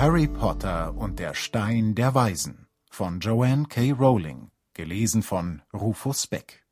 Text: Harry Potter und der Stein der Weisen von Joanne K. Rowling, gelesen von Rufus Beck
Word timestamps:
Harry 0.00 0.28
Potter 0.28 0.96
und 0.96 1.18
der 1.18 1.34
Stein 1.34 1.94
der 1.94 2.14
Weisen 2.14 2.68
von 2.90 3.20
Joanne 3.20 3.66
K. 3.68 3.92
Rowling, 3.92 4.48
gelesen 4.72 5.22
von 5.22 5.60
Rufus 5.74 6.26
Beck 6.26 6.64